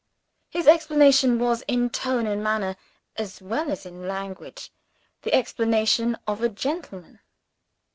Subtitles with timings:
[0.49, 2.75] His explanation was, in tone and manner
[3.17, 4.71] as well as in language,
[5.21, 7.19] the explanation of a gentleman.